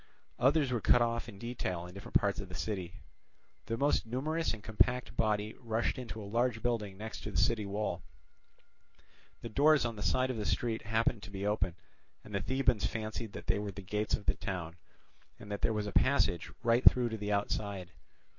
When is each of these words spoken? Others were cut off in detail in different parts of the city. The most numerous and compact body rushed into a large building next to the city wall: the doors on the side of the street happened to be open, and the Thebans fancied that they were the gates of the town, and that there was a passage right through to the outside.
Others 0.39 0.71
were 0.71 0.81
cut 0.81 1.03
off 1.03 1.29
in 1.29 1.37
detail 1.37 1.85
in 1.85 1.93
different 1.93 2.15
parts 2.19 2.39
of 2.39 2.49
the 2.49 2.55
city. 2.55 3.03
The 3.67 3.77
most 3.77 4.07
numerous 4.07 4.51
and 4.51 4.63
compact 4.63 5.15
body 5.15 5.53
rushed 5.59 5.99
into 5.99 6.19
a 6.19 6.25
large 6.25 6.63
building 6.63 6.97
next 6.97 7.21
to 7.21 7.29
the 7.29 7.37
city 7.37 7.67
wall: 7.67 8.01
the 9.43 9.49
doors 9.49 9.85
on 9.85 9.97
the 9.97 10.01
side 10.01 10.31
of 10.31 10.37
the 10.37 10.45
street 10.47 10.81
happened 10.81 11.21
to 11.21 11.29
be 11.29 11.45
open, 11.45 11.75
and 12.23 12.33
the 12.33 12.41
Thebans 12.41 12.87
fancied 12.87 13.33
that 13.33 13.45
they 13.45 13.59
were 13.59 13.69
the 13.71 13.83
gates 13.83 14.15
of 14.15 14.25
the 14.25 14.33
town, 14.33 14.75
and 15.37 15.51
that 15.51 15.61
there 15.61 15.71
was 15.71 15.85
a 15.85 15.91
passage 15.91 16.51
right 16.63 16.83
through 16.83 17.09
to 17.09 17.17
the 17.17 17.31
outside. 17.31 17.91